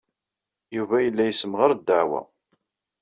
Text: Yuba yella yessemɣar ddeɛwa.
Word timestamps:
Yuba 0.75 0.95
yella 1.05 1.23
yessemɣar 1.29 1.71
ddeɛwa. 1.75 2.21